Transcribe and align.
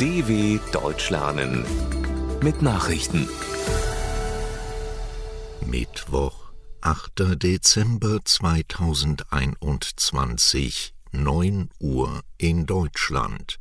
DW 0.00 0.58
Deutsch 0.72 1.10
lernen 1.10 1.64
mit 2.42 2.62
Nachrichten. 2.62 3.28
Mittwoch, 5.64 6.50
8. 6.80 7.40
Dezember 7.40 8.18
2021, 8.24 10.94
9 11.12 11.70
Uhr 11.78 12.22
in 12.38 12.66
Deutschland. 12.66 13.60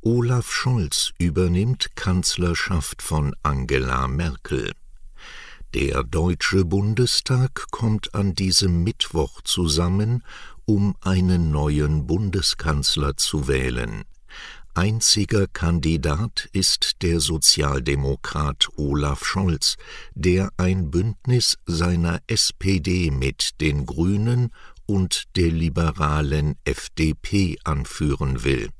Olaf 0.00 0.50
Scholz 0.50 1.12
übernimmt 1.18 1.94
Kanzlerschaft 1.94 3.00
von 3.00 3.36
Angela 3.44 4.08
Merkel. 4.08 4.72
Der 5.72 6.02
Deutsche 6.02 6.64
Bundestag 6.64 7.66
kommt 7.70 8.12
an 8.16 8.34
diesem 8.34 8.82
Mittwoch 8.82 9.40
zusammen, 9.42 10.24
um 10.64 10.96
einen 11.00 11.52
neuen 11.52 12.08
Bundeskanzler 12.08 13.16
zu 13.16 13.46
wählen. 13.46 14.04
Einziger 14.76 15.46
Kandidat 15.46 16.48
ist 16.52 17.02
der 17.02 17.20
Sozialdemokrat 17.20 18.70
Olaf 18.74 19.24
Scholz, 19.24 19.76
der 20.16 20.50
ein 20.56 20.90
Bündnis 20.90 21.58
seiner 21.64 22.20
SPD 22.26 23.12
mit 23.12 23.60
den 23.60 23.86
Grünen 23.86 24.52
und 24.84 25.28
der 25.36 25.52
liberalen 25.52 26.56
FDP 26.64 27.56
anführen 27.62 28.42
will. 28.42 28.70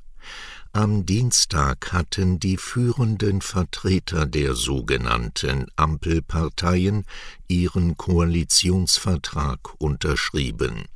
Am 0.72 1.06
Dienstag 1.06 1.92
hatten 1.92 2.40
die 2.40 2.56
führenden 2.56 3.40
Vertreter 3.40 4.26
der 4.26 4.54
sogenannten 4.56 5.68
Ampelparteien 5.76 7.04
ihren 7.46 7.96
Koalitionsvertrag 7.96 9.80
unterschrieben. 9.80 10.86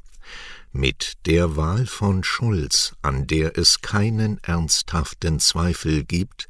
Mit 0.72 1.14
der 1.26 1.56
Wahl 1.56 1.86
von 1.86 2.22
Schulz, 2.22 2.94
an 3.00 3.26
der 3.26 3.56
es 3.56 3.80
keinen 3.80 4.38
ernsthaften 4.44 5.40
Zweifel 5.40 6.04
gibt, 6.04 6.48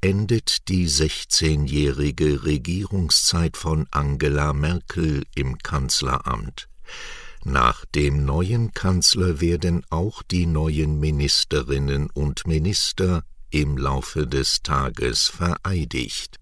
endet 0.00 0.68
die 0.68 0.88
16-jährige 0.88 2.44
Regierungszeit 2.44 3.56
von 3.56 3.86
Angela 3.90 4.52
Merkel 4.52 5.24
im 5.34 5.58
Kanzleramt. 5.58 6.68
Nach 7.44 7.84
dem 7.84 8.24
neuen 8.24 8.72
Kanzler 8.72 9.40
werden 9.40 9.84
auch 9.90 10.22
die 10.22 10.46
neuen 10.46 10.98
Ministerinnen 10.98 12.10
und 12.10 12.46
Minister 12.46 13.22
im 13.50 13.76
Laufe 13.76 14.26
des 14.26 14.62
Tages 14.62 15.28
vereidigt. 15.28 16.36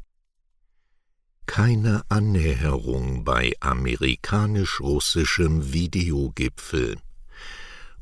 Keine 1.46 2.02
Annäherung 2.08 3.24
bei 3.24 3.52
amerikanisch-russischem 3.60 5.72
Videogipfel. 5.72 6.96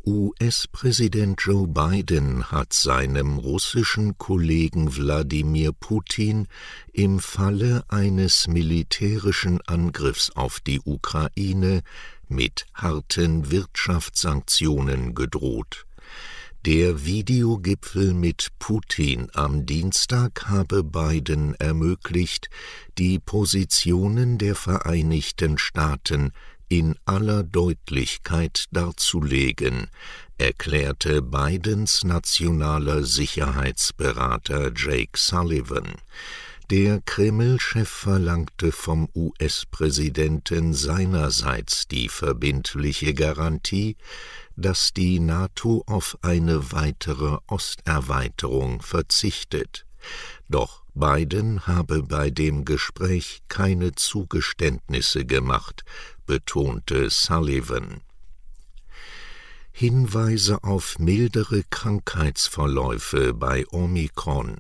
US-Präsident 0.07 1.41
Joe 1.41 1.67
Biden 1.67 2.51
hat 2.51 2.75
seinem 2.75 3.39
russischen 3.39 4.19
Kollegen 4.19 4.95
Wladimir 4.97 5.73
Putin 5.73 6.47
im 6.93 7.21
Falle 7.21 7.85
eines 7.89 8.47
militärischen 8.47 9.63
Angriffs 9.63 10.31
auf 10.31 10.61
die 10.61 10.81
Ukraine 10.85 11.83
mit 12.29 12.67
harten 12.75 13.51
Wirtschaftssanktionen 13.51 15.15
gedroht. 15.15 15.87
Der 16.67 17.05
Videogipfel 17.05 18.13
mit 18.13 18.49
Putin 18.59 19.29
am 19.33 19.65
Dienstag 19.65 20.49
habe 20.49 20.85
Biden 20.85 21.55
ermöglicht, 21.55 22.51
die 22.99 23.19
Positionen 23.19 24.37
der 24.37 24.55
Vereinigten 24.55 25.57
Staaten 25.57 26.33
in 26.69 26.97
aller 27.05 27.43
Deutlichkeit 27.43 28.65
darzulegen, 28.73 29.89
erklärte 30.39 31.23
Bidens 31.23 32.05
nationaler 32.05 33.05
Sicherheitsberater 33.05 34.73
Jake 34.75 35.17
Sullivan. 35.17 35.95
Der 36.71 37.01
Kreml-Chef 37.03 37.89
verlangte 37.89 38.73
vom 38.73 39.09
US-Präsidenten 39.15 40.73
seinerseits 40.73 41.87
die 41.89 42.09
verbindliche 42.09 43.13
Garantie, 43.13 43.97
dass 44.57 44.93
die 44.95 45.21
NATO 45.21 45.85
auf 45.87 46.17
eine 46.23 46.73
weitere 46.73 47.37
Osterweiterung 47.49 48.81
verzichtet. 48.81 49.85
Doch 50.49 50.83
Biden 50.95 51.67
habe 51.67 52.03
bei 52.03 52.31
dem 52.31 52.65
Gespräch 52.65 53.43
keine 53.49 53.93
Zugeständnisse 53.93 55.25
gemacht, 55.25 55.85
betonte 56.27 57.11
Sullivan. 57.11 58.01
Hinweise 59.73 60.63
auf 60.63 60.99
mildere 60.99 61.65
Krankheitsverläufe 61.69 63.35
bei 63.35 63.67
Omikron. 63.71 64.57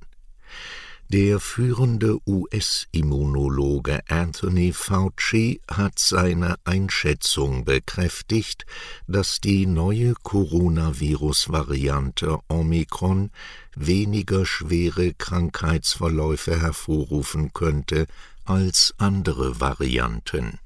Der 1.09 1.39
führende 1.39 2.19
US-Immunologe 2.27 4.01
Anthony 4.09 4.73
Fauci 4.73 5.61
hat 5.71 5.99
seine 5.99 6.57
Einschätzung 6.65 7.65
bekräftigt, 7.65 8.67
dass 9.07 9.41
die 9.41 9.67
neue 9.67 10.15
Coronavirus-Variante 10.15 12.39
Omikron 12.49 13.31
weniger 13.77 14.47
schwere 14.47 15.15
Krankheitsverläufe 15.15 16.61
hervorrufen 16.61 17.53
könnte 17.53 18.09
als 18.45 18.95
andere 18.99 19.61
Varianten. 19.61 20.59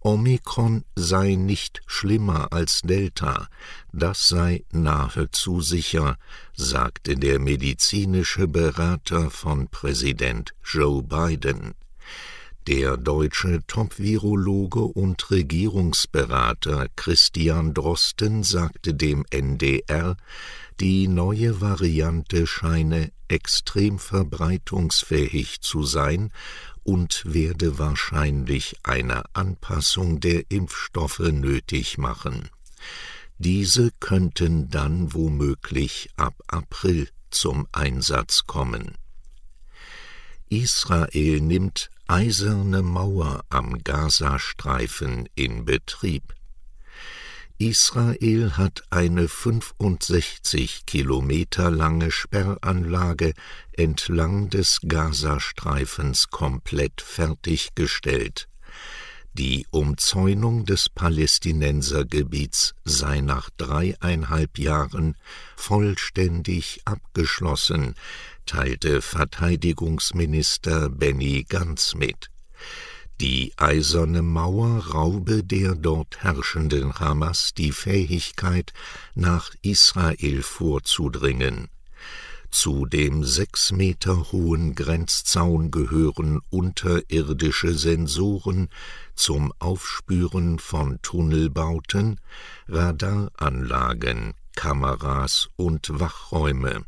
Omikron 0.00 0.84
sei 0.94 1.34
nicht 1.34 1.82
schlimmer 1.86 2.52
als 2.52 2.82
Delta, 2.82 3.48
das 3.92 4.28
sei 4.28 4.64
nahezu 4.70 5.60
sicher, 5.60 6.16
sagte 6.54 7.16
der 7.16 7.38
medizinische 7.40 8.46
Berater 8.46 9.30
von 9.30 9.68
Präsident 9.68 10.54
Joe 10.64 11.02
Biden. 11.02 11.74
Der 12.68 12.98
deutsche 12.98 13.62
Top-Virologe 13.66 14.80
und 14.80 15.30
Regierungsberater 15.30 16.88
Christian 16.96 17.72
Drosten 17.72 18.42
sagte 18.42 18.92
dem 18.92 19.24
NDR, 19.30 20.18
die 20.78 21.08
neue 21.08 21.62
Variante 21.62 22.46
scheine 22.46 23.10
extrem 23.28 23.98
verbreitungsfähig 23.98 25.62
zu 25.62 25.82
sein 25.84 26.30
und 26.82 27.22
werde 27.24 27.78
wahrscheinlich 27.78 28.76
eine 28.82 29.22
Anpassung 29.32 30.20
der 30.20 30.42
Impfstoffe 30.50 31.20
nötig 31.20 31.96
machen. 31.96 32.50
Diese 33.38 33.92
könnten 33.98 34.68
dann 34.68 35.14
womöglich 35.14 36.10
ab 36.18 36.34
April 36.48 37.08
zum 37.30 37.66
Einsatz 37.72 38.46
kommen. 38.46 38.98
Israel 40.50 41.40
nimmt 41.40 41.90
eiserne 42.06 42.82
Mauer 42.82 43.44
am 43.50 43.82
Gazastreifen 43.84 45.28
in 45.34 45.64
Betrieb. 45.64 46.34
Israel 47.58 48.56
hat 48.56 48.84
eine 48.90 49.28
65 49.28 50.86
Kilometer 50.86 51.70
lange 51.70 52.10
Sperranlage 52.12 53.34
entlang 53.72 54.48
des 54.48 54.80
Gazastreifens 54.86 56.30
komplett 56.30 57.00
fertiggestellt. 57.00 58.48
Die 59.38 59.68
Umzäunung 59.70 60.64
des 60.64 60.88
Palästinensergebiets 60.88 62.74
sei 62.84 63.20
nach 63.20 63.50
dreieinhalb 63.56 64.58
Jahren 64.58 65.14
vollständig 65.54 66.80
abgeschlossen, 66.84 67.94
teilte 68.46 69.00
Verteidigungsminister 69.00 70.88
Benny 70.88 71.46
Gantz 71.48 71.94
mit. 71.94 72.30
Die 73.20 73.52
eiserne 73.56 74.22
Mauer 74.22 74.88
raube 74.88 75.44
der 75.44 75.76
dort 75.76 76.20
herrschenden 76.20 76.98
Hamas 76.98 77.54
die 77.54 77.70
Fähigkeit, 77.70 78.72
nach 79.14 79.52
Israel 79.62 80.42
vorzudringen. 80.42 81.68
Zu 82.50 82.86
dem 82.86 83.24
sechs 83.24 83.72
Meter 83.72 84.32
hohen 84.32 84.74
Grenzzaun 84.74 85.70
gehören 85.70 86.40
unterirdische 86.50 87.74
Sensoren 87.74 88.70
zum 89.14 89.52
Aufspüren 89.58 90.58
von 90.58 90.98
Tunnelbauten, 91.02 92.18
Radaranlagen, 92.66 94.32
Kameras 94.56 95.50
und 95.56 96.00
Wachräume. 96.00 96.84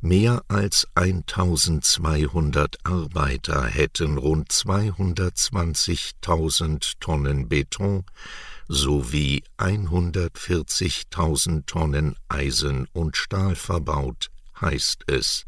Mehr 0.00 0.44
als 0.46 0.86
1200 0.94 2.78
Arbeiter 2.84 3.64
hätten 3.64 4.16
rund 4.16 4.52
220.000 4.52 6.92
Tonnen 7.00 7.48
Beton 7.48 8.04
sowie 8.68 9.42
140.000 9.58 11.66
Tonnen 11.66 12.14
Eisen 12.28 12.86
und 12.92 13.16
Stahl 13.16 13.56
verbaut, 13.56 14.30
heißt 14.60 15.04
es. 15.06 15.44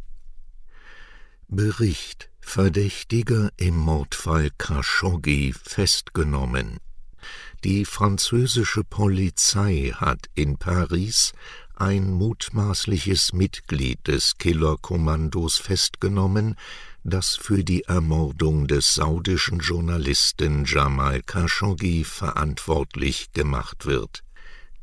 Bericht 1.49 2.31
Verdächtiger 2.41 3.51
im 3.57 3.77
Mordfall 3.77 4.51
Khashoggi 4.57 5.53
festgenommen. 5.53 6.79
Die 7.65 7.85
französische 7.85 8.83
Polizei 8.85 9.93
hat 9.95 10.31
in 10.35 10.57
Paris 10.57 11.33
ein 11.75 12.11
mutmaßliches 12.11 13.33
Mitglied 13.33 14.07
des 14.07 14.37
Killerkommandos 14.39 15.59
festgenommen, 15.59 16.57
das 17.05 17.37
für 17.37 17.65
die 17.65 17.85
Ermordung 17.85 18.67
des 18.67 18.95
saudischen 18.95 19.61
Journalisten 19.61 20.65
Jamal 20.67 21.23
Khashoggi 21.23 22.05
verantwortlich 22.05 23.33
gemacht 23.33 23.87
wird. 23.87 24.23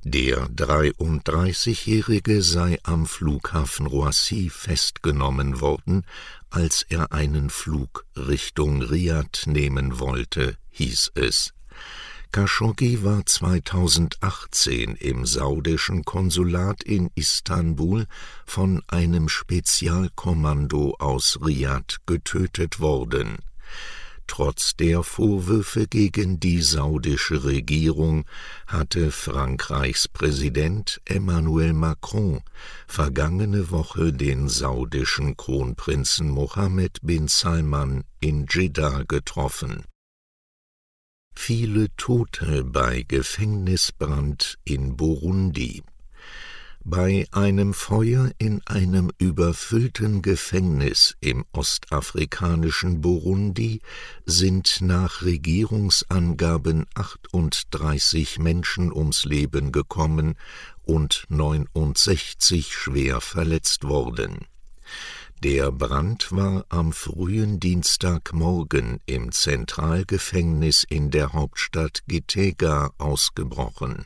Der 0.09 0.48
33-Jährige 0.48 2.42
sei 2.42 2.80
am 2.83 3.06
Flughafen 3.06 3.88
Roissy 3.88 4.50
festgenommen 4.50 5.59
worden, 5.59 6.06
als 6.50 6.86
er 6.88 7.12
einen 7.12 7.50
Flug 7.50 8.06
Richtung 8.15 8.81
Riad 8.81 9.44
nehmen 9.48 10.00
wollte, 10.00 10.56
hieß 10.69 11.12
es. 11.15 11.54
Khashoggi 12.31 13.04
war 13.04 13.25
2018 13.25 14.95
im 14.95 15.25
saudischen 15.25 16.06
Konsulat 16.06 16.83
in 16.83 17.09
Istanbul 17.15 18.07
von 18.45 18.83
einem 18.88 19.27
Spezialkommando 19.27 20.95
aus 21.00 21.38
Riad 21.45 21.98
getötet 22.06 22.80
worden. 22.80 23.39
Trotz 24.28 24.76
der 24.76 25.04
Vorwürfe 25.04 25.88
gegen 25.88 26.40
die 26.40 26.62
saudische 26.62 27.44
Regierung 27.44 28.26
hatte 28.68 29.12
Frankreichs 29.12 30.08
Präsident 30.08 31.02
Emmanuel 31.06 31.74
Macron 31.74 32.42
vergangene 32.88 33.72
Woche 33.72 34.14
den 34.14 34.50
saudischen 34.50 35.38
Kronprinzen 35.38 36.30
Mohammed 36.30 37.00
bin 37.02 37.28
Salman 37.28 38.04
in 38.20 38.46
Jeddah 38.50 39.04
getroffen 39.08 39.84
viele 41.38 41.88
Tote 41.96 42.64
bei 42.66 43.06
Gefängnisbrand 43.08 44.58
in 44.66 44.98
Burundi. 44.98 45.84
Bei 46.89 47.28
einem 47.31 47.74
Feuer 47.74 48.31
in 48.38 48.62
einem 48.66 49.12
überfüllten 49.18 50.22
Gefängnis 50.22 51.18
im 51.19 51.44
ostafrikanischen 51.51 53.01
Burundi 53.01 53.81
sind 54.25 54.78
nach 54.80 55.22
Regierungsangaben 55.22 56.86
38 56.95 58.39
Menschen 58.39 58.94
ums 58.94 59.25
Leben 59.25 59.74
gekommen 59.74 60.36
und 60.84 61.25
69 61.28 62.74
schwer 62.74 63.19
verletzt 63.19 63.83
worden. 63.83 64.45
Der 65.44 65.74
Brand 65.74 66.31
war 66.31 66.63
am 66.69 66.94
frühen 66.94 67.60
Dienstagmorgen 67.60 69.01
im 69.06 69.33
Zentralgefängnis 69.33 70.86
in 70.88 71.12
der 71.12 71.33
Hauptstadt 71.33 72.04
Gitega 72.07 72.92
ausgebrochen. 72.98 74.06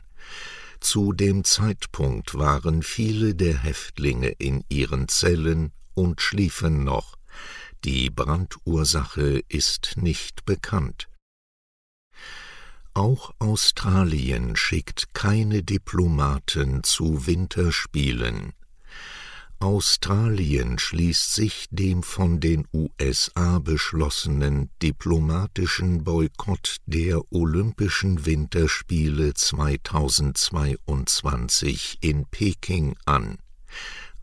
Zu 0.82 1.12
dem 1.12 1.44
Zeitpunkt 1.44 2.34
waren 2.34 2.82
viele 2.82 3.36
der 3.36 3.56
Häftlinge 3.56 4.30
in 4.30 4.64
ihren 4.68 5.06
Zellen 5.06 5.72
und 5.94 6.20
schliefen 6.20 6.82
noch. 6.82 7.16
Die 7.84 8.10
Brandursache 8.10 9.44
ist 9.48 9.92
nicht 9.96 10.44
bekannt. 10.44 11.08
Auch 12.94 13.32
Australien 13.38 14.56
schickt 14.56 15.14
keine 15.14 15.62
Diplomaten 15.62 16.82
zu 16.82 17.28
Winterspielen. 17.28 18.52
Australien 19.62 20.78
schließt 20.80 21.34
sich 21.34 21.68
dem 21.70 22.02
von 22.02 22.40
den 22.40 22.66
USA 22.72 23.60
beschlossenen 23.60 24.70
diplomatischen 24.82 26.02
Boykott 26.02 26.78
der 26.86 27.20
Olympischen 27.30 28.26
Winterspiele 28.26 29.34
2022 29.34 31.98
in 32.00 32.26
Peking 32.26 32.96
an. 33.04 33.38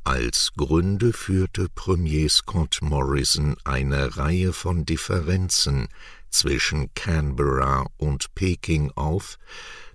Als 0.04 0.52
Gründe 0.58 1.14
führte 1.14 1.70
Premier 1.74 2.28
Scott 2.28 2.80
Morrison 2.82 3.56
eine 3.64 4.18
Reihe 4.18 4.52
von 4.52 4.84
Differenzen 4.84 5.88
zwischen 6.30 6.94
Canberra 6.96 7.86
und 7.96 8.36
Peking 8.36 8.92
auf, 8.92 9.38